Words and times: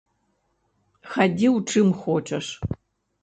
Хадзі 1.11 1.45
ў 1.49 1.59
чым 1.73 1.93
хочаш! 2.05 2.45